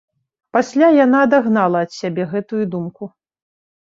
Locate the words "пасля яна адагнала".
0.55-1.77